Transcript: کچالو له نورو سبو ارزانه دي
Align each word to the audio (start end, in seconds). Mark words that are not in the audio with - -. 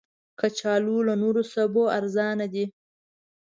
کچالو 0.39 0.97
له 1.07 1.13
نورو 1.23 1.41
سبو 1.53 1.83
ارزانه 1.97 2.45
دي 2.53 2.65